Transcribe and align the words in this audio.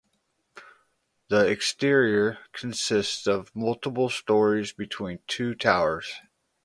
The 1.27 1.45
exterior 1.47 2.39
consists 2.53 3.27
of 3.27 3.55
multiple 3.55 4.09
stories 4.09 4.73
between 4.73 5.19
two 5.27 5.53
towers. 5.53 6.11